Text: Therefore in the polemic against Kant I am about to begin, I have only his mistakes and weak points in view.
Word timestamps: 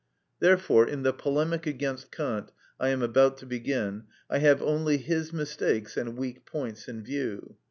Therefore 0.39 0.87
in 0.87 1.03
the 1.03 1.13
polemic 1.13 1.67
against 1.67 2.09
Kant 2.11 2.51
I 2.79 2.89
am 2.89 3.03
about 3.03 3.37
to 3.37 3.45
begin, 3.45 4.05
I 4.31 4.39
have 4.39 4.59
only 4.63 4.97
his 4.97 5.31
mistakes 5.31 5.95
and 5.95 6.17
weak 6.17 6.43
points 6.47 6.87
in 6.87 7.03
view. 7.03 7.57